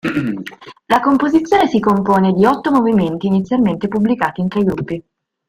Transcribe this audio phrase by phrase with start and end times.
[0.87, 5.03] La composizione si compone di otto movimenti, inizialmente pubblicati in tre gruppi.